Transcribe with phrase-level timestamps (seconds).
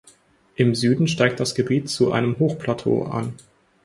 [0.55, 3.33] Im Süden steigt das Gebiet zu einem Hochplateau an.